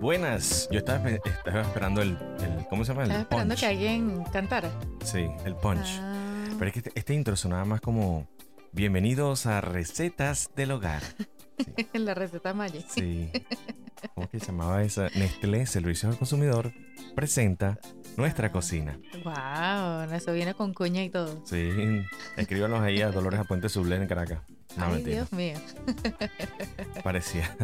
[0.00, 0.68] Buenas.
[0.70, 3.04] Yo estaba, espe- estaba esperando el, el- ¿Cómo se llama?
[3.04, 3.60] El Estaba esperando punch.
[3.60, 4.70] que alguien cantara.
[5.04, 5.98] Sí, el punch.
[6.00, 8.28] Ah, Pero es que este, este intro sonaba más como.
[8.70, 11.02] Bienvenidos a Recetas del Hogar.
[11.94, 12.84] la receta Maggi.
[12.88, 13.30] Sí.
[14.14, 15.08] ¿Cómo que se llamaba esa?
[15.16, 16.72] Nestlé Servicios al Consumidor
[17.16, 17.78] presenta
[18.16, 18.52] nuestra Ah.
[18.52, 19.00] cocina.
[19.24, 21.42] Wow, eso viene con cuña y todo.
[21.46, 21.70] Sí.
[22.36, 24.40] Escríbanos ahí a Dolores Apuente Sublé en Caracas.
[24.78, 25.16] No, Ay, mentira.
[25.16, 25.58] Dios mío.
[27.04, 27.56] Parecía.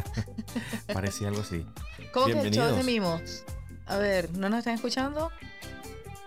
[0.92, 1.64] parecía algo así.
[2.12, 3.44] ¿Cómo que el show de mimos?
[3.86, 5.30] A ver, ¿no nos están escuchando?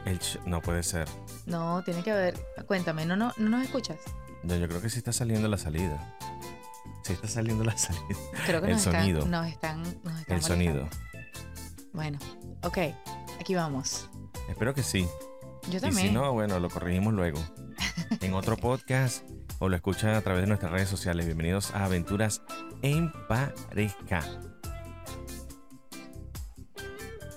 [0.05, 1.08] El no puede ser.
[1.45, 2.35] No, tiene que haber.
[2.67, 3.97] Cuéntame, ¿no, no, no nos escuchas?
[4.43, 6.15] Yo, yo creo que sí está saliendo la salida.
[7.03, 8.03] Sí está saliendo la salida.
[8.45, 9.19] Creo que El nos sonido.
[9.19, 10.88] están, nos están, nos están El sonido.
[11.93, 12.19] Bueno,
[12.63, 12.77] ok,
[13.39, 14.09] aquí vamos.
[14.47, 15.08] Espero que sí.
[15.69, 16.08] Yo Y también.
[16.08, 17.39] si no, bueno, lo corregimos luego.
[18.21, 19.23] En otro podcast
[19.59, 21.25] o lo escuchan a través de nuestras redes sociales.
[21.25, 22.41] Bienvenidos a Aventuras
[22.81, 24.23] en Pareja.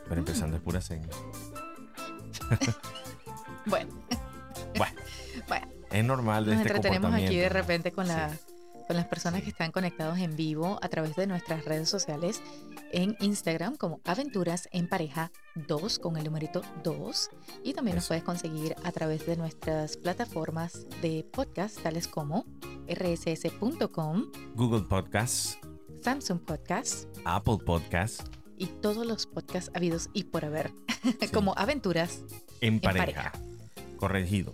[0.09, 1.09] Pero empezando es pura seña.
[3.67, 3.93] Bueno,
[4.77, 5.01] Bueno,
[5.47, 8.31] bueno, es normal de nos este entretenemos aquí de repente con, la,
[8.91, 12.43] con las personas que están conectados en vivo a través de nuestras redes sociales
[12.91, 15.31] en Instagram como Aventuras en Pareja
[15.69, 17.31] 2 con el numerito 2
[17.63, 22.45] y también nos puedes conseguir a través de nuestras plataformas de podcast tales como
[22.89, 24.25] rss.com,
[24.57, 25.57] Google Podcasts,
[26.03, 28.25] Samsung Podcast Apple Podcasts,
[28.59, 30.73] y todos los podcasts habidos y por haber
[31.21, 31.29] Sí.
[31.29, 32.25] como Aventuras
[32.61, 33.05] en en pareja.
[33.05, 33.33] pareja.
[33.99, 34.53] Corregido.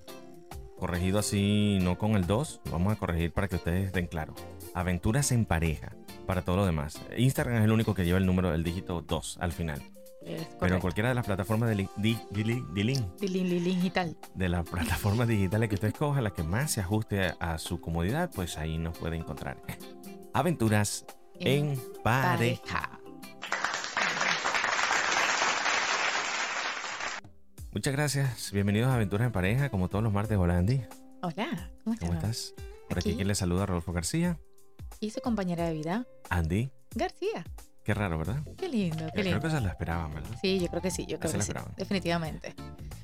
[0.76, 2.60] Corregido así, no con el 2.
[2.70, 4.36] Vamos a corregir para que ustedes estén claros.
[4.74, 5.96] Aventuras en pareja.
[6.26, 7.00] Para todo lo demás.
[7.16, 9.80] Instagram es el único que lleva el número, el dígito 2 al final.
[10.58, 13.86] Pero en cualquiera de las plataformas de, li- di- di- li- di link, Dilin, lilin
[13.86, 14.16] y tal.
[14.34, 17.80] de las plataformas digitales que usted escoja, la que más se ajuste a, a su
[17.80, 19.62] comodidad, pues ahí nos puede encontrar.
[20.34, 21.06] Aventuras
[21.38, 22.98] en pareja.
[27.76, 28.52] Muchas gracias.
[28.52, 30.38] Bienvenidos a Aventuras en pareja, como todos los martes.
[30.38, 30.80] Hola Andy.
[31.20, 32.08] Hola, ¿cómo estás?
[32.08, 32.54] ¿Cómo estás?
[32.88, 33.16] Por aquí Aquí.
[33.16, 34.38] quien le saluda Rodolfo García.
[34.98, 36.70] Y su compañera de vida, Andy.
[36.94, 37.44] García.
[37.84, 38.42] Qué raro, ¿verdad?
[38.56, 39.40] Qué lindo, Yo qué creo lindo.
[39.42, 40.30] que se la esperaban, ¿verdad?
[40.40, 41.74] Sí, yo creo que sí, yo creo se la que sí.
[41.76, 42.54] Definitivamente.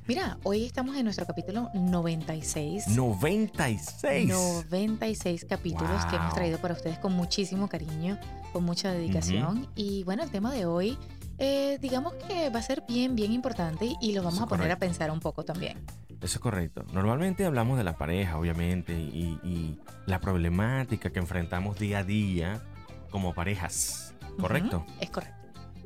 [0.08, 2.88] Mira, hoy estamos en nuestro capítulo 96.
[2.88, 4.28] 96.
[4.70, 6.34] 96 capítulos que hemos Wow.
[6.34, 8.18] traído para ustedes con muchísimo cariño,
[8.54, 9.68] con mucha dedicación.
[9.76, 10.96] Y bueno, el tema de hoy,
[11.42, 14.68] eh, digamos que va a ser bien, bien importante y lo vamos Eso a poner
[14.68, 14.84] correcto.
[14.84, 15.84] a pensar un poco también.
[16.08, 16.84] Eso es correcto.
[16.92, 22.62] Normalmente hablamos de la pareja, obviamente, y, y la problemática que enfrentamos día a día
[23.10, 24.14] como parejas.
[24.40, 24.86] ¿Correcto?
[25.00, 25.36] Es correcto.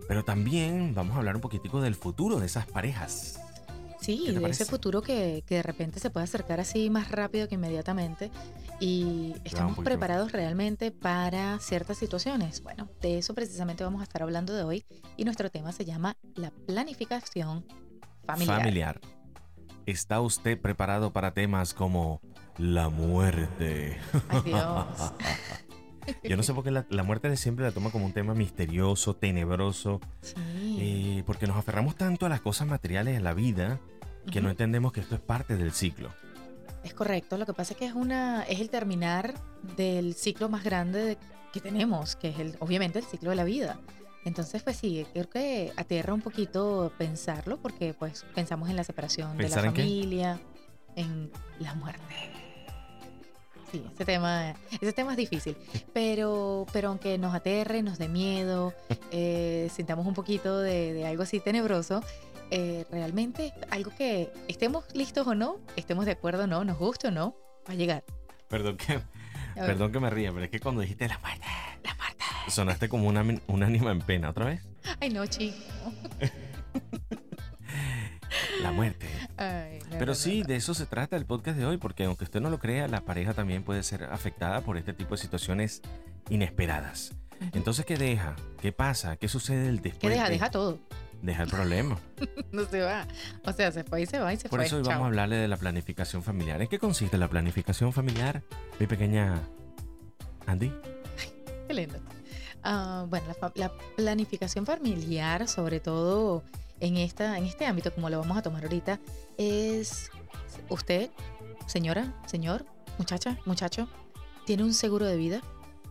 [0.07, 3.41] Pero también vamos a hablar un poquitico del futuro de esas parejas.
[4.01, 8.31] Sí, ese futuro que, que de repente se puede acercar así más rápido que inmediatamente
[8.79, 12.63] y estamos preparados realmente para ciertas situaciones.
[12.63, 14.85] Bueno, de eso precisamente vamos a estar hablando de hoy
[15.17, 17.65] y nuestro tema se llama la planificación
[18.27, 18.59] familiar.
[18.59, 19.01] Familiar.
[19.87, 22.21] ¿Está usted preparado para temas como
[22.59, 23.99] la muerte?
[24.29, 25.13] Ay, Dios.
[26.23, 28.35] Yo no sé por qué la, la muerte de siempre la toma como un tema
[28.35, 30.35] misterioso, tenebroso, Sí.
[30.81, 33.79] eh, porque nos aferramos tanto a las cosas materiales de la vida
[34.31, 36.11] que no entendemos que esto es parte del ciclo.
[36.85, 39.35] Es correcto, lo que pasa es que es una es el terminar
[39.77, 41.19] del ciclo más grande de-
[41.53, 43.79] que tenemos, que es el obviamente el ciclo de la vida.
[44.25, 49.37] Entonces, pues sí, creo que aterra un poquito pensarlo porque pues pensamos en la separación
[49.39, 50.41] de la familia,
[50.97, 51.31] en
[51.61, 52.03] la muerte.
[53.71, 55.57] Sí, ese tema, ese tema es difícil,
[55.93, 58.73] pero, pero aunque nos aterre, nos dé miedo,
[59.11, 62.01] eh, sintamos un poquito de, de algo así tenebroso,
[62.53, 67.09] eh, realmente algo que estemos listos o no, estemos de acuerdo o no, nos guste
[67.09, 67.35] o no,
[67.69, 68.05] va a llegar.
[68.49, 69.01] Perdón que,
[69.57, 71.47] perdón que me ría, pero es que cuando dijiste la muerte,
[71.83, 72.25] La muerte.
[72.49, 74.63] sonaste como una, un ánima en pena otra vez.
[75.01, 75.57] Ay, no, chico.
[78.63, 79.07] La muerte.
[79.99, 82.59] Pero sí, de eso se trata el podcast de hoy, porque aunque usted no lo
[82.59, 85.83] crea, la pareja también puede ser afectada por este tipo de situaciones
[86.31, 87.13] inesperadas.
[87.53, 88.35] Entonces, ¿qué deja?
[88.61, 89.17] ¿Qué pasa?
[89.17, 90.01] ¿Qué sucede el después?
[90.01, 90.25] ¿Qué deja?
[90.25, 90.79] de- Deja todo.
[91.23, 91.99] Deja el problema.
[92.53, 93.07] No se va.
[93.45, 94.67] O sea, se fue y se va y se Por fue.
[94.67, 94.93] eso hoy Chao.
[94.93, 96.61] vamos a hablarle de la planificación familiar.
[96.63, 98.43] ¿En qué consiste la planificación familiar?
[98.79, 99.41] Mi pequeña
[100.47, 100.73] Andy.
[101.69, 101.99] Qué lindo.
[102.63, 106.43] Ah, bueno, la, la planificación familiar, sobre todo
[106.81, 109.01] en, esta, en este ámbito, como lo vamos a tomar ahorita,
[109.39, 110.11] es
[110.69, 111.11] usted,
[111.67, 112.65] señora, señor,
[112.99, 113.89] muchacha, muchacho,
[114.45, 115.41] tiene un seguro de vida.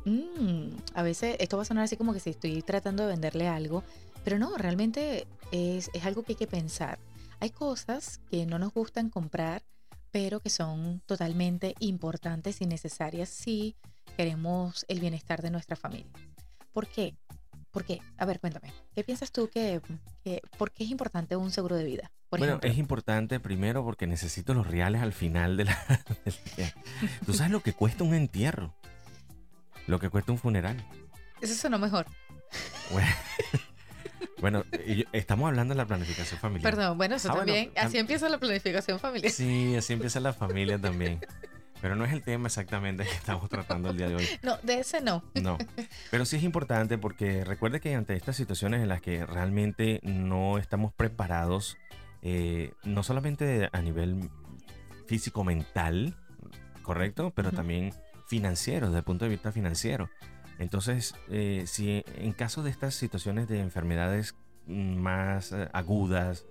[0.05, 3.47] Mm, a veces esto va a sonar así como que si estoy tratando de venderle
[3.47, 3.83] algo,
[4.23, 6.99] pero no, realmente es, es algo que hay que pensar.
[7.39, 9.63] Hay cosas que no nos gustan comprar,
[10.11, 13.75] pero que son totalmente importantes y necesarias si
[14.15, 16.11] queremos el bienestar de nuestra familia.
[16.71, 17.15] ¿Por qué?
[17.75, 18.01] ¿Por qué?
[18.17, 18.71] A ver, cuéntame.
[18.95, 19.81] ¿Qué piensas tú que,
[20.23, 22.09] que por qué es importante un seguro de vida?
[22.29, 22.71] Por bueno, ejemplo?
[22.71, 25.77] es importante primero porque necesito los reales al final de la...
[26.23, 26.73] del día.
[27.25, 28.73] Tú sabes lo que cuesta un entierro,
[29.87, 30.81] lo que cuesta un funeral.
[31.41, 32.05] Eso sonó mejor.
[32.93, 33.09] Bueno,
[34.39, 34.63] bueno,
[35.11, 36.73] estamos hablando de la planificación familiar.
[36.73, 37.73] Perdón, bueno, eso Ah, también.
[37.73, 39.33] tam- así empieza la planificación familiar.
[39.33, 41.19] Sí, así empieza la familia también.
[41.81, 44.27] Pero no es el tema exactamente que estamos tratando el día de hoy.
[44.43, 45.23] No, de ese no.
[45.41, 45.57] No.
[46.11, 50.57] Pero sí es importante porque recuerde que ante estas situaciones en las que realmente no
[50.57, 51.77] estamos preparados,
[52.21, 54.29] eh, no solamente a nivel
[55.07, 56.15] físico-mental,
[56.81, 57.31] ¿correcto?
[57.35, 57.93] Pero también
[58.27, 60.09] financiero, desde el punto de vista financiero.
[60.57, 64.35] Entonces, eh, si en caso de estas situaciones de enfermedades
[64.67, 66.45] más eh, agudas,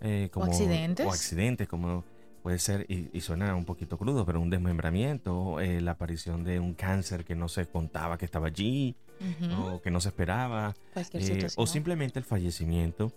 [0.00, 1.06] eh, como, accidentes.
[1.06, 2.04] o accidentes, como
[2.42, 6.58] puede ser, y, y suena un poquito crudo, pero un desmembramiento, eh, la aparición de
[6.60, 9.52] un cáncer que no se contaba que estaba allí, Ujú.
[9.74, 10.74] o que no se esperaba,
[11.12, 13.12] eh, o simplemente el fallecimiento,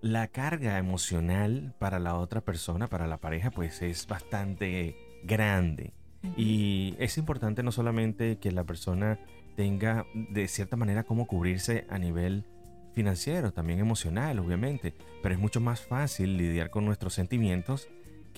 [0.00, 5.92] la carga emocional para la otra persona, para la pareja, pues es bastante grande.
[6.22, 6.34] Ujú.
[6.36, 9.18] Y es importante no solamente que la persona
[9.56, 12.44] tenga de cierta manera cómo cubrirse a nivel
[12.92, 17.88] financiero, también emocional, obviamente, pero es mucho más fácil lidiar con nuestros sentimientos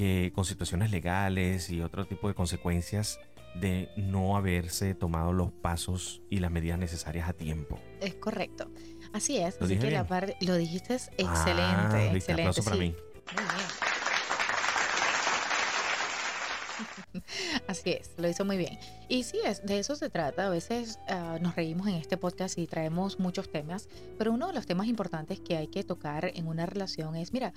[0.00, 3.20] que con situaciones legales y otro tipo de consecuencias
[3.54, 7.78] de no haberse tomado los pasos y las medidas necesarias a tiempo.
[8.00, 8.70] Es correcto.
[9.12, 9.60] Así es.
[9.60, 10.06] ¿Lo Así que la
[10.40, 11.18] lo dijiste excelente.
[11.18, 12.42] Ah, viste, excelente.
[12.48, 12.80] aplauso para sí.
[12.82, 12.94] mí.
[13.34, 13.44] Muy
[17.12, 17.22] bien.
[17.68, 18.78] Así es, lo hizo muy bien.
[19.10, 20.46] Y sí, es, de eso se trata.
[20.46, 24.54] A veces ah, nos reímos en este podcast y traemos muchos temas, pero uno de
[24.54, 27.52] los temas importantes que hay que tocar en una relación es, mira,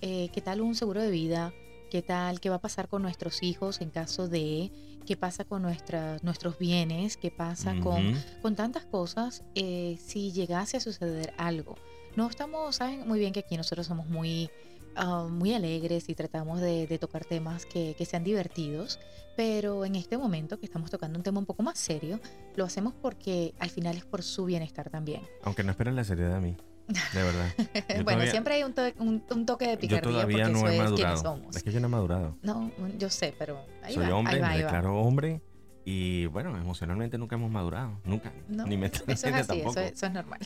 [0.00, 1.52] eh, ¿qué tal un seguro de vida?
[1.90, 2.40] ¿Qué tal?
[2.40, 4.70] ¿Qué va a pasar con nuestros hijos en caso de?
[5.06, 7.16] ¿Qué pasa con nuestras, nuestros bienes?
[7.16, 8.18] ¿Qué pasa con Ujú.
[8.42, 11.76] con tantas cosas, eh, si llegase a suceder algo.
[12.14, 14.50] No estamos, saben muy bien que aquí nosotros somos muy,
[14.96, 18.98] ah, muy alegres y tratamos de, de tocar temas que, que sean divertidos,
[19.36, 22.20] pero en este momento que estamos tocando un tema un poco más serio,
[22.56, 25.22] lo hacemos porque al final es por su bienestar también.
[25.42, 26.56] Aunque no esperen la seriedad de mí,
[26.88, 27.54] de verdad.
[27.58, 30.52] Yo bueno, todavía- siempre hay un, to- un- un toque de Yo picardía todavía porque
[30.52, 31.16] no eso he es madurado.
[31.18, 31.56] somos.
[31.56, 32.36] Es que yo no he madurado.
[32.42, 34.66] No, yo sé, pero ahí Soy va, hombre, ahí va, me ahí va.
[34.66, 35.42] declaro hombre
[35.84, 39.70] y bueno, emocionalmente nunca hemos madurado, nunca, No, ni eso es mentalmente así, tampoco.
[39.70, 40.40] eso es, eso es normal.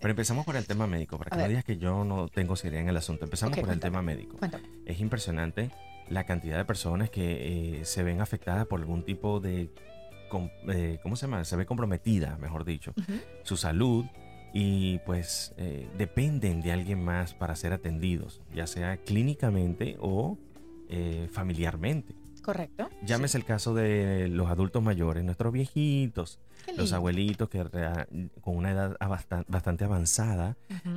[0.00, 2.82] Pero empezamos por el tema médico, para que no digas que yo no tengo seriedad
[2.84, 3.24] en el asunto.
[3.24, 3.90] Empezamos Ok, por el cuéntame.
[3.90, 4.36] tema médico.
[4.38, 4.64] Cuéntame.
[4.86, 5.70] Es impresionante
[6.08, 9.70] la cantidad de personas que eh, se ven afectadas por algún tipo de,
[10.30, 11.44] com- eh, ¿cómo se llama?
[11.44, 13.12] Se ve comprometida, mejor dicho, Ujú.
[13.42, 14.06] su salud
[14.52, 20.38] y pues eh, dependen de alguien más para ser atendidos, ya sea clínicamente o
[20.88, 22.14] eh, familiarmente.
[22.42, 22.88] Correcto.
[23.04, 26.40] Llámese el caso de los adultos mayores, nuestros viejitos,
[26.76, 27.62] los abuelitos que
[28.40, 28.96] con una edad
[29.46, 30.56] bastante avanzada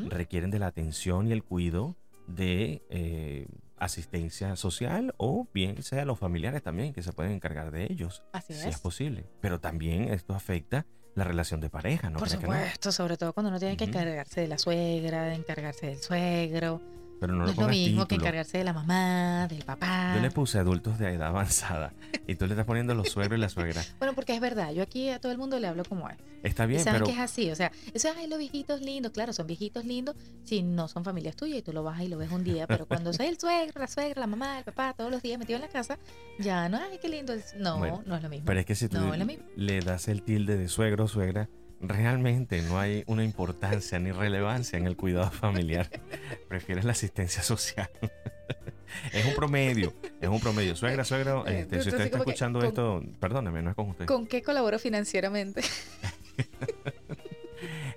[0.10, 6.18] requieren de la atención y el cuidado de eh, asistencia social o bien sea los
[6.18, 8.80] familiares también que se pueden encargar de ellos, Así si es es.
[8.82, 9.26] posible.
[9.42, 12.20] Pero también esto afecta la relación de pareja, ¿no?
[12.20, 12.40] Por no?
[12.40, 16.82] supuesto, sobre todo cuando uno tiene que encargarse de la suegra, de encargarse del suegro.
[17.20, 20.14] Pero no, No, le es lo mismo que encargarse de la mamá, del papá.
[20.16, 21.94] Yo le puse adultos de edad avanzada
[22.28, 23.82] y tú le estás poniendo los suegros y la suegra.
[24.00, 26.18] Bueno, porque es verdad, yo aquí a todo el mundo le hablo como es.
[26.44, 28.82] Está Y bien, saben pero que es así, o sea, eso es, ay, los viejitos
[28.82, 32.10] lindos, claro, son viejitos lindos si no son familias tuyas y tú lo vas y
[32.10, 34.94] lo ves un día, pero cuando soy el suegro, la suegra, la mamá, el papá,
[34.94, 35.98] todos los días metido en la casa,
[36.40, 37.34] ya no, ay, qué lindo.
[37.58, 38.46] No, Bueno, no es lo mismo.
[38.46, 41.50] Pero es que si tú No, lo le das el tilde de suegro o suegra,
[41.84, 45.90] realmente no hay una importancia ni relevancia en el cuidado familiar.
[46.48, 47.90] Prefieres la asistencia social.
[49.14, 50.76] es un promedio, es un promedio.
[50.76, 53.90] Suegra, suegro, Eh, este, si usted está que escuchando con- esto, perdóneme, no es con
[53.90, 54.06] usted.
[54.06, 55.62] ¿Con qué colaboro financieramente?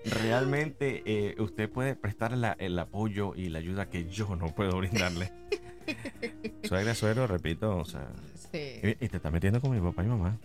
[0.05, 4.77] Realmente eh, usted puede prestar la- el apoyo y la ayuda que yo no puedo
[4.79, 5.33] brindarle.
[6.63, 8.09] suegra, suegro, repito, o sea,
[8.53, 8.81] Sí.
[8.83, 10.39] y, y te está metiendo con mi papá y mamá.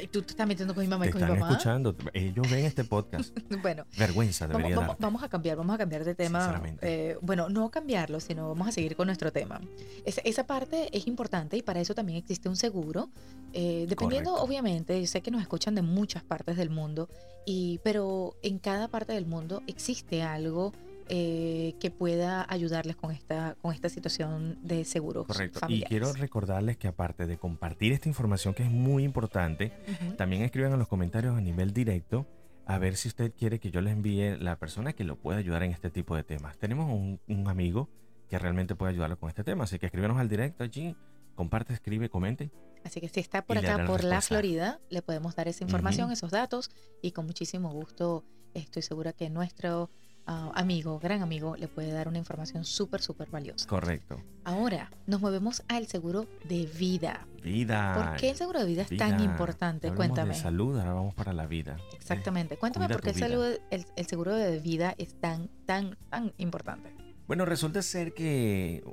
[0.00, 1.52] ¿Y ¿Tú te estás metiendo con mi mamá Te y con mi están papá?
[1.52, 3.36] escuchando, ellos ven este podcast.
[3.60, 4.96] Bueno, Vergüenza debería vamos- dar.
[5.00, 6.62] vamos a cambiar, vamos a cambiar de tema.
[6.80, 9.60] Eh, bueno, no cambiarlo, sino vamos a seguir con nuestro tema.
[10.06, 13.10] Esa, esa parte es importante y para eso también existe un seguro.
[13.54, 14.44] eh, dependiendo, Correcto.
[14.48, 17.10] obviamente, yo sé que nos escuchan de muchas partes del mundo,
[17.44, 20.72] y, pero en cada parte del mundo existe algo
[21.14, 25.58] eh, que pueda ayudarles con esta, con esta situación de seguros Correcto.
[25.58, 25.88] Y familiares.
[25.90, 29.74] quiero recordarles que aparte de compartir esta información que es muy importante,
[30.16, 32.26] también escriban en los comentarios a nivel directo
[32.64, 35.62] a ver si usted quiere que yo les envíe la persona que lo pueda ayudar
[35.64, 36.56] en este tipo de temas.
[36.56, 37.90] Tenemos un, un amigo
[38.30, 40.96] que realmente puede ayudarlo con este tema, así que escríbenos al directo allí,
[41.34, 42.50] comparte, escribe, comente.
[42.84, 44.22] Así que si está por Y acá, por la.
[44.22, 46.70] Florida, le podemos dar esa información, esos datos
[47.02, 49.90] y con muchísimo gusto estoy segura que nuestro
[50.26, 53.66] amigo, gran amigo, le puede dar una información súper, súper valiosa.
[53.68, 54.20] Correcto.
[54.44, 57.26] Ahora, nos movemos al seguro de vida.
[57.42, 57.94] Vida.
[57.94, 59.88] ¿Por qué el seguro de vida es tan importante?
[59.88, 60.34] Hablamos Cuéntame.
[60.34, 61.76] De salud, ahora vamos para la vida.
[61.94, 62.56] Exactamente.
[62.56, 66.32] Cuéntame cuida por qué el, salud- el- el seguro de vida es tan, tan, tan
[66.38, 66.94] importante.
[67.26, 68.84] Bueno, resulta ser que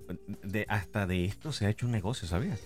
[0.44, 2.60] de, hasta de esto se ha hecho un negocio, ¿sabías?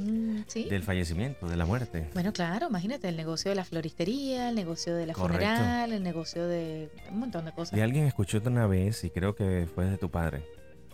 [0.00, 0.64] Mm, sí.
[0.68, 2.08] Del fallecimiento, de la muerte.
[2.14, 5.44] Bueno, claro, imagínate el negocio de la floristería, el negocio de la Correcto.
[5.46, 7.76] funeral, el negocio de un montón de cosas.
[7.78, 10.44] Y alguien escuchó una vez, y creo que fue de tu padre.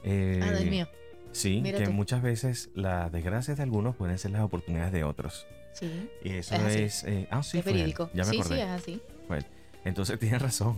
[0.04, 0.88] eh, Ah, del mío.
[1.32, 1.92] Sí, Mira que tú.
[1.92, 5.46] muchas veces las desgracias de algunos pueden ser las oportunidades de otros.
[5.74, 6.10] Sí.
[6.22, 7.78] Y eso Es eh, ah, sí, es fue él.
[7.78, 8.10] verídico.
[8.12, 8.56] Ya me sí, acordé.
[8.56, 9.02] sí, es así.
[9.26, 9.46] Fue él.
[9.84, 10.76] Entonces tienes razón.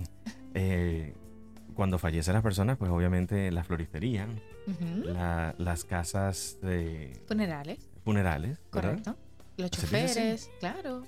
[0.54, 1.14] Eh,
[1.74, 4.28] cuando fallecen las personas, pues obviamente la floristería,
[5.04, 8.90] la- las casas de Funerales, funerales, ¿verdad?
[9.02, 9.16] correcto.
[9.56, 11.02] Los choferes, claro,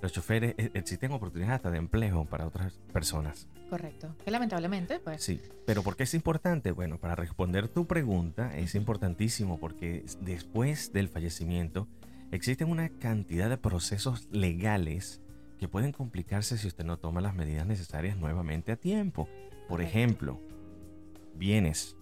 [0.00, 3.48] Los choferes, eh, existen oportunidades hasta de empleo para otras personas.
[3.70, 4.14] correcto.
[4.24, 6.72] Que lamentablemente, pues, Sí, pero ¿por qué es importante?
[6.72, 11.88] Bueno, para responder tu pregunta es importantísimo porque después del fallecimiento
[12.32, 15.20] existen una cantidad de procesos legales
[15.58, 19.26] que pueden complicarse si usted no toma las medidas necesarias nuevamente a tiempo.
[19.68, 19.82] Por Correcto.
[19.98, 20.40] ejemplo,
[21.36, 21.96] bienes,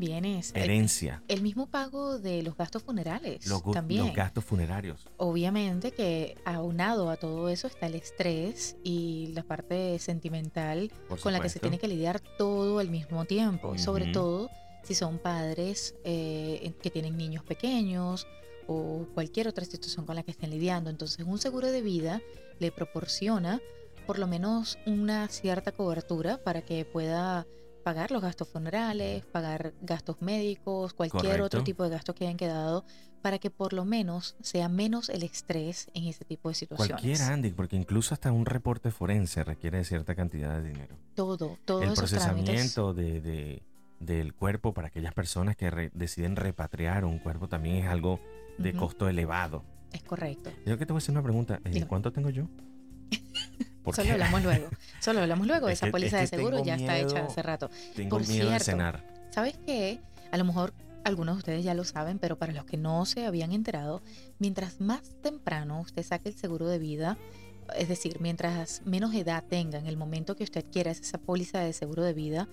[0.00, 0.52] bienes.
[0.54, 4.06] Herencia, el mismo pago de los gastos funerales los, también.
[4.06, 5.06] los gastos funerarios.
[5.18, 10.90] Obviamente que aunado a todo eso está el estrés y la parte sentimental
[11.22, 13.74] con la que se tiene que lidiar todo al mismo tiempo.
[13.74, 14.50] Y sobre todo
[14.82, 18.26] si son padres eh, que tienen niños pequeños
[18.66, 20.90] o cualquier otra situación con la que estén lidiando.
[20.90, 22.22] Entonces un seguro de vida
[22.58, 23.60] le proporciona
[24.06, 27.46] por lo menos una cierta cobertura para que pueda
[27.80, 32.84] pagar los gastos funerales, pagar gastos médicos, cualquier otro tipo de gastos que hayan quedado,
[33.22, 36.92] para que por lo menos sea menos el estrés en ese tipo de situaciones.
[37.02, 40.96] Cualquiera, Andy, porque incluso hasta un reporte forense requiere de cierta cantidad de dinero.
[41.14, 43.62] Todo, todos el procesamiento de, de-
[43.98, 48.18] del cuerpo para aquellas personas que re- deciden repatriar un cuerpo también es algo
[48.56, 49.64] de costo elevado.
[49.92, 50.50] Es correcto.
[50.64, 51.60] Yo que te voy a hacer una pregunta.
[51.64, 51.84] eh.
[51.86, 52.44] ¿Cuánto tengo yo?
[53.90, 54.68] Porque Solo hablamos luego.
[55.00, 55.68] Solo hablamos luego.
[55.68, 57.26] Es Esa que- póliza es de que seguro tengo ya está hecha miedo.
[57.28, 57.70] hace rato.
[57.94, 59.04] Tengo por miedo de cierto, cenar.
[59.30, 60.00] ¿Sabes qué?
[60.30, 60.72] A lo mejor
[61.04, 64.02] algunos de ustedes ya lo saben, pero para los que no se habían enterado,
[64.38, 67.16] mientras más temprano usted saque el seguro de vida,
[67.76, 71.72] es decir, mientras menos edad tenga en el momento que usted quiera esa póliza de
[71.72, 72.48] seguro de vida,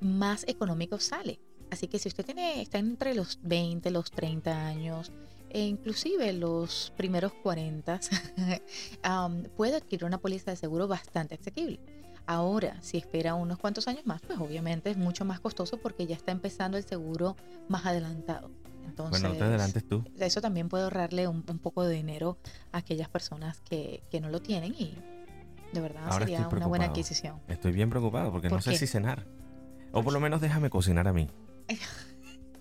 [0.00, 1.40] más económico sale.
[1.70, 5.12] Así que si usted tiene, está entre los 20, los 30 años,
[5.50, 8.00] e inclusive los primeros 40,
[9.02, 11.80] am, puede adquirir una póliza de seguro bastante asequible.
[12.26, 16.14] Ahora, si espera unos cuantos años más, pues obviamente es mucho más costoso porque ya
[16.14, 17.36] está empezando el seguro
[17.68, 18.50] más adelantado.
[18.86, 20.04] Entonces, Bueno, no te adelantes tú.
[20.18, 22.38] eso también puede ahorrarle un, un poco de dinero
[22.72, 24.96] a aquellas personas que, que no lo tienen y
[25.72, 27.40] de verdad Ahora sería una buena adquisición.
[27.48, 28.78] Estoy bien preocupado porque ¿Por no sé qué?
[28.78, 29.26] si cenar.
[29.92, 31.28] O por lo menos déjame cocinar a mí.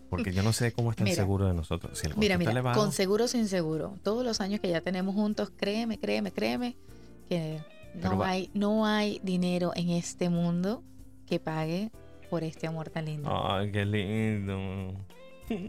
[0.09, 1.21] Porque yo no sé cómo está el Mira.
[1.21, 1.97] seguro de nosotros.
[1.97, 4.81] Si el Mira, mira, elevado, con seguro o sin seguro, todos los años que ya
[4.81, 6.75] tenemos juntos, créeme, créeme, créeme,
[7.27, 7.59] que
[7.95, 10.83] no hay, no hay dinero en este mundo
[11.27, 11.91] que pague
[12.29, 13.29] por este amor tan lindo.
[13.31, 14.93] Ay, qué lindo.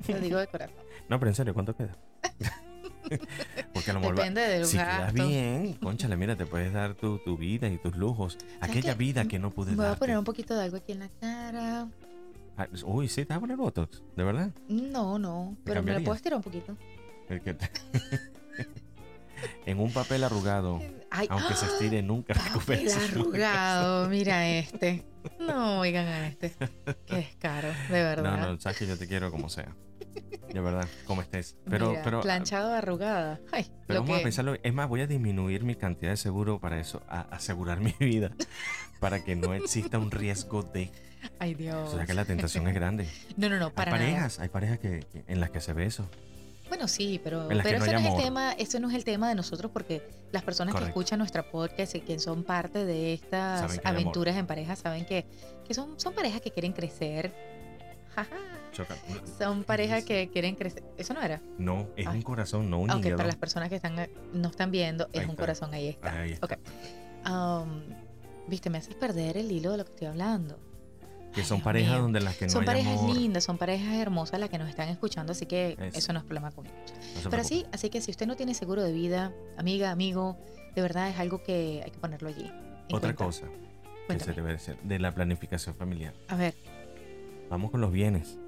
[0.08, 0.76] Lo digo de corazón.
[1.08, 1.96] No, pero en serio, ¿cuánto queda?
[3.74, 5.26] Porque a lo mejor Depende del si quedas gasto.
[5.26, 8.38] bien, conchale, mira, te puedes dar tu, tu vida y tus lujos.
[8.60, 11.00] Aquella vida que no pude Me voy a poner un poquito de algo aquí en
[11.00, 11.88] la cara.
[12.60, 14.50] Ah, Uy, sí, te vas a poner Botox, ¿de verdad?
[14.68, 16.76] No, no, pero me lo puedo estirar un poquito.
[17.30, 17.70] El que te-
[19.66, 20.78] en un papel arrugado,
[21.10, 21.68] Ay, aunque se ¡ah!
[21.72, 23.56] estire, nunca Papel recuperas el lugar.
[23.56, 25.04] arrugado, mira este.
[25.38, 26.52] No, oigan a este.
[27.06, 28.36] Qué descaro, de verdad.
[28.38, 29.74] No, no, sabes que yo te quiero como sea.
[30.52, 31.56] De verdad, como estés.
[31.68, 33.40] Pero, Mira, pero, planchado arrugada.
[33.52, 34.56] Ay, pero vamos a pensarlo.
[34.62, 38.32] Es más, voy a disminuir mi cantidad de seguro para eso, a asegurar mi vida,
[38.98, 40.90] para que no exista un riesgo de.
[41.38, 41.92] Ay, Dios.
[41.92, 43.06] O sea que la tentación es grande.
[43.36, 43.90] No, no, no, Hay nada.
[43.90, 46.08] parejas, hay parejas que, que- en las que se ve eso.
[46.68, 49.28] Bueno, sí, pero, pero no hay no es el tema, eso no es el tema
[49.28, 50.86] de nosotros porque las personas Correcto.
[50.94, 55.26] que escuchan nuestra podcast y que son parte de estas aventuras en pareja saben que,
[55.66, 57.34] que son, son parejas que quieren crecer.
[58.14, 58.36] Jaja.
[59.36, 60.84] Son parejas que quieren crecer.
[60.96, 61.40] Eso no era.
[61.58, 62.18] No, es Ay.
[62.18, 63.18] un corazón, no un Aunque hígado.
[63.18, 63.96] para las personas que están
[64.32, 65.42] no están viendo, es Ahí un está.
[65.42, 66.20] corazón, ahí está.
[66.20, 66.46] Ahí está.
[66.46, 66.52] Ok.
[67.28, 67.80] Um,
[68.46, 70.58] Viste, me haces perder el hilo de lo que estoy hablando.
[71.32, 72.02] Que Ay, son Dios parejas mío.
[72.02, 73.16] donde las que no son hay parejas amor.
[73.16, 75.98] lindas, son parejas hermosas las que nos están escuchando, así que Eso.
[75.98, 76.64] eso no es problema no
[77.22, 80.38] se Pero sí, así que si usted no tiene seguro de vida, amiga, amigo,
[80.74, 82.50] de verdad es algo que hay que ponerlo allí.
[82.92, 83.24] Otra cuenta.
[83.24, 83.46] cosa
[84.08, 86.14] que se debe hacer de la planificación familiar.
[86.28, 86.54] A ver,
[87.48, 88.38] Vamos con los bienes.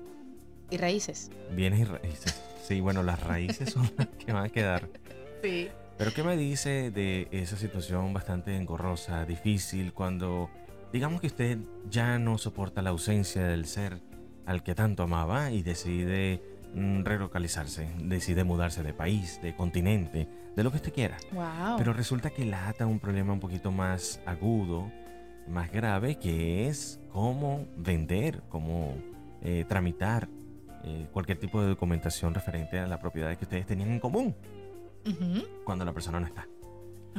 [0.70, 1.30] y raíces.
[1.52, 2.40] Bienes y raíces.
[2.66, 4.88] Sí, bueno, las raíces son las que van a quedar.
[5.42, 5.68] Sí.
[5.98, 10.48] Pero ¿qué me dice de esa situación bastante engorrosa, difícil, cuando
[10.92, 11.58] digamos que usted
[11.88, 14.00] ya no soporta la ausencia del ser
[14.46, 16.42] al que tanto amaba y decide
[16.74, 21.16] mm, relocalizarse, decide mudarse de país, de continente, de lo que usted quiera?
[21.32, 21.78] Wow.
[21.78, 24.90] Pero resulta que la ata un problema un poquito más agudo,
[25.48, 28.96] más grave, que es cómo vender, cómo
[29.42, 30.28] eh, tramitar
[30.84, 34.34] eh, cualquier tipo de documentación referente a la propiedad que ustedes tenían en común
[35.64, 36.46] cuando la persona no está.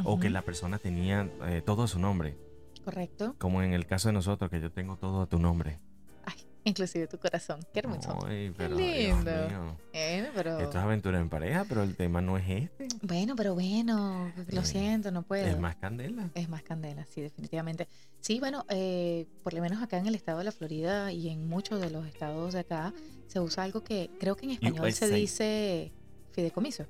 [0.06, 2.36] O que la persona tenía eh, todo a su nombre,
[2.84, 3.36] Correcto.
[3.38, 5.80] como en el caso de nosotros, que yo tengo todo a tu nombre.
[6.26, 6.36] Ay,
[6.66, 7.60] inclusive tu corazón.
[7.74, 8.18] Qué hermoso.
[8.26, 9.32] Ay, pero, lindo.
[9.32, 9.78] Dios mío.
[9.94, 10.60] Bueno, pero...
[10.60, 12.88] Esto es aventura en pareja, pero el tema no es este.
[13.02, 15.46] Bueno, pero bueno, lo Eh, siento, no puedo.
[15.46, 16.30] Es más candela.
[16.36, 17.88] Es más candela, sí, definitivamente.
[18.20, 21.48] Sí, bueno, eh, por lo menos acá en el estado de la Florida y en
[21.48, 22.94] muchos de los estados de acá
[23.28, 25.16] se usa algo que creo que en español se USA.
[25.16, 25.92] dice
[26.32, 26.86] fideicomiso.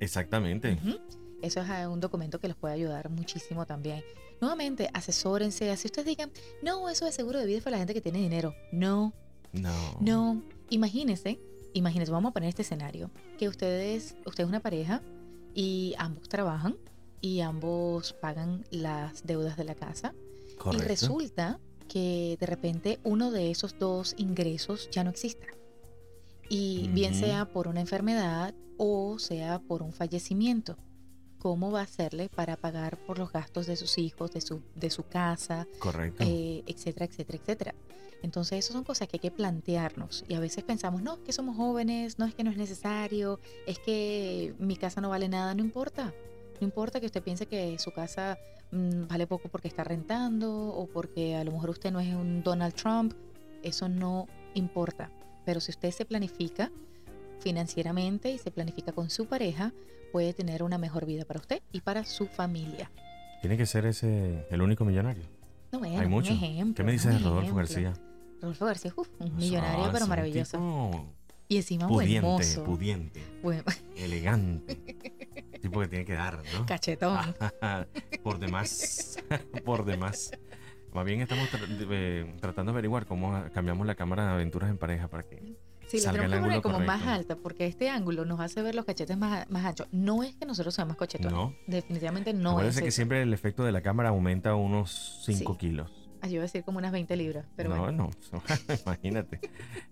[0.00, 0.78] Exactamente.
[1.44, 4.02] Eso es eh, un documento que los puede ayudar muchísimo también.
[4.40, 5.70] Nuevamente, asesórense.
[5.70, 6.30] Así ustedes digan,
[6.62, 8.54] no, eso de seguro de vida es para la gente que tiene dinero.
[8.72, 9.12] No,
[9.52, 9.72] No.
[10.00, 10.42] no.
[10.70, 11.38] Imagínense,
[11.74, 15.02] imagínense, vamos a poner este escenario, que ustedes, usted es una pareja
[15.54, 16.76] y ambos trabajan
[17.20, 20.14] y ambos pagan las deudas de la casa
[20.58, 20.84] Correcto.
[20.84, 25.46] y resulta que de repente uno de esos dos ingresos ya no exista.
[26.48, 30.76] Y bien sea por una enfermedad o sea por un fallecimiento.
[31.44, 34.88] ¿Cómo va a hacerle para pagar por los gastos de sus hijos, de su, de
[34.88, 36.24] su casa, Correcto.
[36.26, 37.74] eh, etcétera, etcétera, etcétera?
[38.22, 40.24] Entonces, esas son cosas que hay que plantearnos.
[40.26, 43.40] Y a veces pensamos, no, es que somos jóvenes, no es que no es necesario,
[43.66, 46.14] es que mi casa no vale nada, no importa.
[46.62, 48.38] No importa que usted piense que su casa
[48.70, 52.42] mm, vale poco porque está rentando o porque a lo mejor usted no es un
[52.42, 53.12] Donald Trump.
[53.62, 55.10] Eso no importa.
[55.44, 56.72] Pero si usted se planifica
[57.40, 59.72] financieramente y se planifica con su pareja,
[60.12, 62.90] puede tener una mejor vida para usted y para su familia.
[63.40, 65.24] Tiene que ser ese el único millonario.
[65.72, 66.38] No, bueno, Hay muchos.
[66.38, 67.54] ¿Qué me dices de Rodolfo.
[67.56, 67.92] García?
[68.40, 70.56] Rodolfo García, uf, un O millonario, pero maravilloso.
[70.58, 71.06] tipo
[71.48, 72.64] Y encima buen pudiente, mozo.
[72.64, 73.62] pudiente, Buen-
[73.96, 74.76] elegante.
[75.60, 76.64] tipo que tiene que dar, ¿no?
[76.66, 77.34] cachetón.
[78.22, 79.18] por demás,
[79.64, 80.30] por demás.
[80.92, 84.78] Más bien estamos tra- eh, tratando de averiguar cómo cambiamos la cámara de aventuras en
[84.78, 85.56] pareja para que
[85.88, 87.10] Sí, la tenemos que poner como más correcto.
[87.10, 89.86] alta porque este ángulo nos hace ver los cachetes más, más anchos.
[89.92, 91.32] No es que nosotros seamos cochetones.
[91.32, 91.54] No.
[91.66, 92.96] Definitivamente no Acuérdense es que eso.
[92.96, 95.58] siempre el efecto de la cámara aumenta unos 5 Sí.
[95.58, 95.90] kilos.
[96.22, 97.44] Ah, yo iba a decir como unas 20 libras.
[97.54, 98.10] Pero no, bueno.
[98.32, 98.42] no,
[98.86, 99.40] imagínate.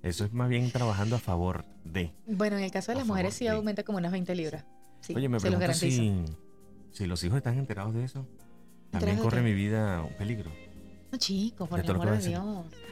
[0.02, 2.12] Eso es más bien trabajando a favor de.
[2.26, 3.48] Bueno, en el caso de las mujeres sí sí.
[3.48, 4.64] aumenta como unas 20 libras.
[5.00, 6.02] Sí, Oye, me se los pregunto garantizo.
[6.90, 8.26] si, si los hijos están enterados de eso.
[8.90, 10.50] También ¿Enterados de corre mi vida un peligro.
[11.12, 12.42] No, chico, por el amor de Dios.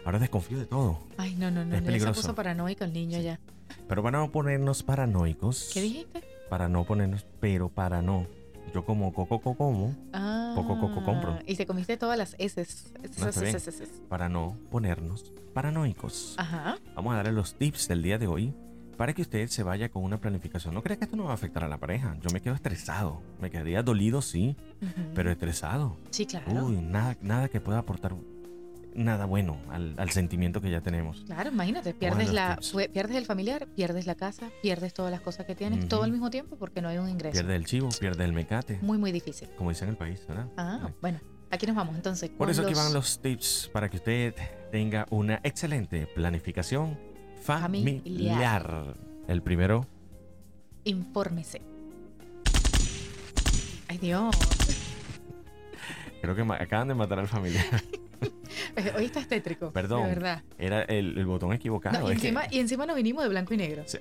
[0.05, 0.99] Ahora desconfío de todo.
[1.17, 1.75] Ay, no, no, no.
[1.75, 2.21] Es ya se peligroso.
[2.21, 3.25] puso paranoico el niño Sí.
[3.25, 3.41] ya.
[3.89, 5.71] Pero para no ponernos paranoicos.
[5.73, 6.23] ¿Qué dijiste?
[6.51, 8.27] Para no ponernos, pero para no.
[8.75, 11.39] Yo como coco coco como, Ah, Poco coco compro.
[11.47, 12.67] Y te comiste todas las S.
[13.19, 13.29] No,
[14.09, 16.35] para no ponernos paranoicos.
[16.37, 16.77] Ajá.
[16.95, 18.53] Vamos a darle los tips del día de hoy
[18.97, 20.75] para que usted se vaya con una planificación.
[20.75, 22.17] No crea que esto no va a afectar a la pareja.
[22.21, 23.23] Yo me quedo estresado.
[23.41, 24.57] Me quedaría dolido, sí,
[25.15, 25.97] Pero estresado.
[26.11, 26.67] Sí, claro.
[26.67, 28.15] Uy, nada, nada que pueda aportar
[28.95, 31.23] nada bueno al, al sentimiento que ya tenemos.
[31.27, 32.89] Claro, imagínate, pierdes la, tips.
[32.93, 36.31] pierdes el familiar, pierdes la casa, pierdes todas las cosas que tienes, todo al mismo
[36.31, 37.33] tiempo porque no hay un ingreso.
[37.33, 39.49] Pierde el chivo, pierde el mecate, Muy, muy difícil.
[39.57, 40.49] como dicen en el país, ¿verdad?
[40.57, 42.31] Ah, bueno, aquí nos vamos entonces.
[42.31, 44.35] Por eso aquí los van los tips para que usted
[44.73, 46.99] tenga una excelente planificación
[47.43, 48.03] familiar.
[48.03, 48.95] Familiar.
[49.29, 49.87] El primero,
[50.85, 51.61] Infórmese.
[54.01, 54.35] Dios.
[56.23, 57.65] creo que acaban de matar al familiar.
[58.97, 59.73] Hoy estás tétrico.
[59.73, 60.05] Perdón.
[60.09, 60.43] Verdad.
[60.59, 61.99] Era el, el botón equivocado.
[62.01, 63.85] No, y, que- encima, y encima nos vinimos de blanco y negro.
[63.87, 63.99] Sí.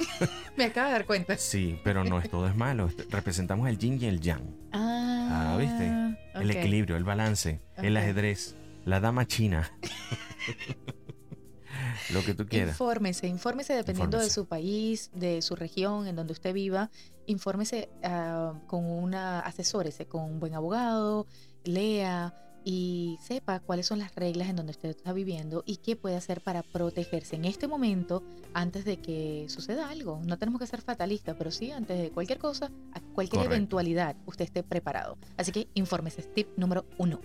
[0.56, 1.36] Me acabo de dar cuenta.
[1.36, 2.90] Sí, pero no es todo es malo.
[3.10, 4.42] Representamos el yin y el yang.
[4.72, 6.40] Ah, Ah, ¿viste?
[6.40, 9.70] El equilibrio, el balance, el ajedrez, la dama china.
[12.12, 12.70] Lo que tú quieras.
[12.70, 16.90] Infórmese, infórmese dependiendo de su país, de su región, en donde usted viva.
[17.28, 21.26] Infórmese ah, con una, asesórese con un buen abogado,
[21.64, 26.16] lea y sepa cuáles son las reglas en donde usted está viviendo y qué puede
[26.16, 30.20] hacer para protegerse en este momento antes de que suceda algo.
[30.26, 33.54] No tenemos que ser fatalistas, pero sí antes de cualquier cosa, a cualquier Correcto.
[33.54, 35.16] eventualidad, usted esté preparado.
[35.36, 37.20] Así que infórmese, tip número uno.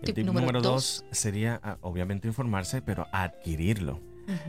[0.00, 1.04] tip tip número número dos.
[1.08, 4.00] dos sería, ah, obviamente, informarse, pero adquirirlo.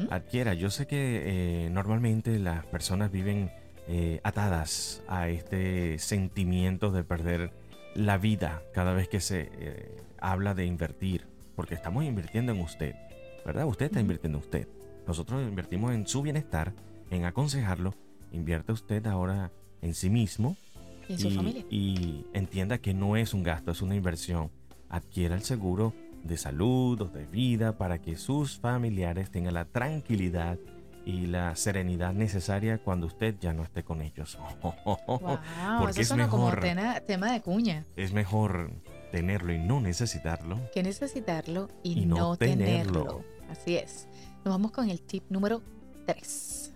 [0.10, 0.56] Adquiera.
[0.56, 3.52] Yo sé que eh, normalmente las personas viven
[3.88, 7.52] eh, atadas a este sentimiento de perder
[7.95, 12.95] la vida cada vez que se eh, habla de invertir, porque estamos invirtiendo en usted,
[13.45, 13.65] ¿verdad?
[13.65, 14.67] Usted está invirtiendo en usted.
[15.08, 16.73] Nosotros invertimos en su bienestar,
[17.10, 17.95] en aconsejarlo.
[18.34, 20.58] Invierte usted ahora en sí mismo
[21.08, 21.63] Y en su familia.
[21.69, 24.52] y entienda que no es un gasto, es una inversión.
[24.89, 30.60] Adquiera el seguro de salud o de vida para que sus familiares tengan la tranquilidad
[31.08, 34.38] y la serenidad necesaria cuando usted ya no esté con ellos.
[35.08, 35.39] Wow,
[35.80, 36.60] Porque eso es suena como mejor.
[36.62, 37.86] tema, tema de cuña.
[37.96, 38.72] Es mejor
[39.12, 40.60] tenerlo y no necesitarlo.
[40.74, 43.04] Que necesitarlo y, Y no no, tenerlo.
[43.04, 43.24] tenerlo.
[43.50, 44.08] Así es.
[44.43, 45.62] Nos vamos con el tip número
[46.08, 46.74] 3.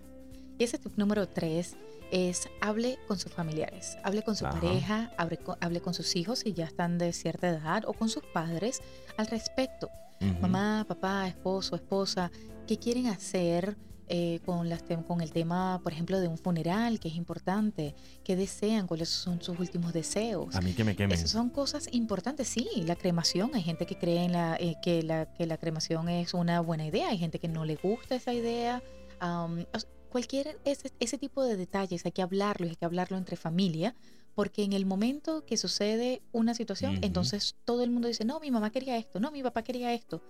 [0.57, 1.75] Y ese tip número 3
[2.11, 4.59] es hable con sus familiares, hable con su Ajá.
[4.61, 8.07] pareja, hable con, hable con sus hijos si ya están de cierta edad o con
[8.07, 8.81] sus padres
[9.17, 9.89] al respecto.
[10.21, 10.39] Ujú.
[10.41, 12.31] Mamá, papá, esposo, esposa,
[12.67, 13.75] ¿qué quieren hacer
[14.13, 17.95] eh, con, las tem- con el tema, por ejemplo, de un funeral, que es importante?
[18.25, 18.85] ¿Qué desean?
[18.85, 20.53] ¿Cuáles son sus últimos deseos?
[20.55, 21.17] A mí que me quemen.
[21.17, 22.67] Esas son cosas importantes, sí.
[22.85, 26.33] La cremación, hay gente que cree en la, eh, que, la, que la cremación es
[26.33, 28.83] una buena idea, hay gente que no le gusta esa idea.
[29.21, 33.95] sea, cualquier ese, ese tipo de detalles hay que hablarlo, hay que hablarlo entre familia,
[34.35, 38.51] porque en el momento que sucede una situación, entonces todo el mundo dice, no, mi
[38.51, 40.21] mamá quería esto, no, mi papá quería esto.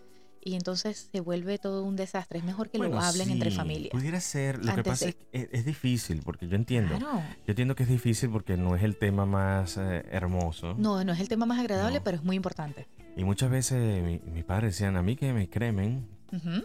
[0.44, 2.40] Y entonces se vuelve todo un desastre.
[2.40, 3.92] Es mejor que Bueno, lo hablen entre sí, familia.
[3.92, 4.64] Pudiera ser.
[4.66, 6.98] Lo que pasa de- es que es, es difícil, porque yo entiendo.
[6.98, 7.20] Claro.
[7.46, 10.74] Yo entiendo que es difícil porque no es el tema más eh, hermoso.
[10.80, 12.04] No, no es el tema más agradable, No.
[12.04, 12.88] pero es muy importante.
[13.16, 16.08] Y muchas veces mi- mis padres decían a mí que me cremen.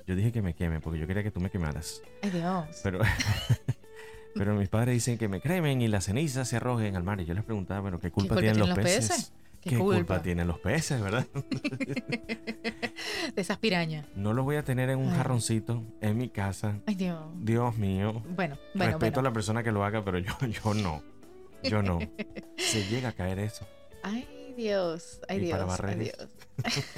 [0.07, 2.01] Yo dije que me quemen porque yo quería que tú me quemaras.
[2.23, 2.67] Ay, Dios.
[2.85, 3.01] Pero,
[4.35, 7.21] pero mis padres dicen que me cremen y las cenizas se arrojen al mar.
[7.21, 9.09] Y yo les preguntaba, bueno, ¿qué culpa, tienen los tienen los peces?
[9.11, 9.33] peces?
[9.67, 9.97] ¿Qué, ¿Qué culpa?
[9.97, 10.23] culpa?
[10.23, 11.27] tienen los peces, verdad?
[13.35, 14.07] De esas pirañas.
[14.15, 15.17] No los voy a tener en un Ay.
[15.17, 16.79] jarroncito en mi casa.
[16.87, 17.19] Ay, Dios.
[17.41, 18.23] Dios mío.
[18.37, 19.21] Bueno, bueno, Respeto bueno.
[19.21, 21.03] a la persona que lo haga, pero yo, yo no.
[21.63, 21.99] Yo no.
[22.57, 23.67] Se llega a caer eso.
[24.03, 24.27] Ay,
[24.57, 25.21] Dios.
[25.29, 25.51] Ay, Y Dios.
[25.53, 25.99] para Ay, barrer.
[25.99, 26.29] Dios.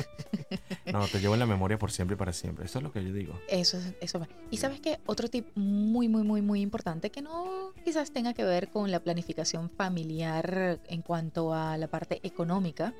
[0.92, 2.64] No, te llevo en la memoria por siempre y para siempre.
[2.64, 3.38] Eso es lo que yo digo.
[3.48, 4.18] Eso, es- eso.
[4.20, 4.28] va.
[4.50, 8.42] Y sabes que otro tip muy, muy, muy, muy importante que no quizás tenga que
[8.44, 12.94] ver con la planificación familiar en cuanto a la parte económica,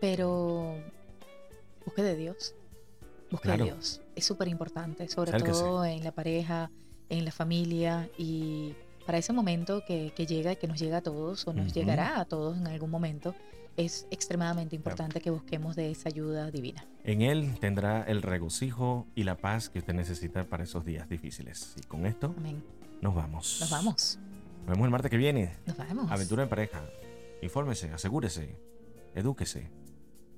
[0.00, 0.74] pero
[1.84, 2.54] busque de Dios.
[3.30, 3.64] Busque Claro.
[3.66, 4.00] de Dios.
[4.16, 6.70] Es súper importante, sobre todo en la pareja,
[7.10, 8.74] en la familia y
[9.04, 11.74] para ese momento que, que llega, que nos llega a todos o nos Ujú.
[11.74, 13.34] llegará a todos en algún momento,
[13.76, 16.86] es extremadamente importante que busquemos de esa ayuda divina.
[17.04, 21.74] En él tendrá el regocijo y la paz que usted necesita para esos días difíciles.
[21.76, 22.62] Y con esto Amén.
[23.00, 23.58] nos vamos.
[23.60, 24.18] Nos vamos.
[24.60, 25.56] Nos vemos el martes que viene.
[25.66, 26.10] Nos vemos.
[26.10, 26.82] Aventura en pareja.
[27.42, 28.56] Infórmese, asegúrese,
[29.14, 29.70] edúquese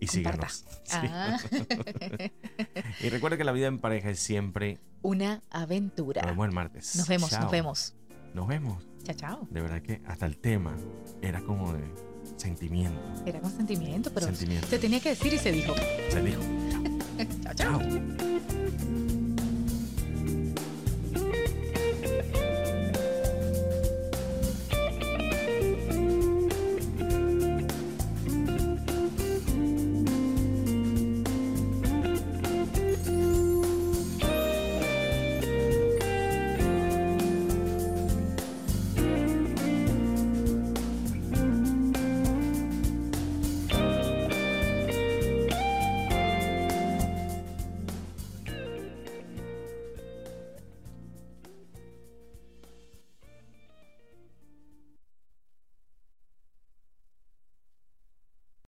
[0.01, 0.64] y síganos.
[0.85, 0.96] Sí.
[1.11, 1.38] Ah.
[3.01, 4.81] Y recuerde que la vida en pareja es siempre.
[5.03, 6.22] Una aventura.
[6.22, 6.96] Nos vemos el martes.
[6.96, 7.42] Nos vemos, Chao.
[7.42, 7.94] nos vemos.
[8.35, 8.87] Nos vemos.
[9.05, 9.49] Chao, chao.
[9.51, 10.77] De verdad que hasta el tema
[11.22, 11.85] era como de
[12.37, 12.99] sentimiento.
[13.25, 14.67] Era con sentimiento, pero Sentimiento.
[14.69, 15.75] se tenía que decir y se dijo.
[16.11, 16.41] Se dijo.
[17.45, 17.81] Chao, chao.
[17.81, 19.16] Chao.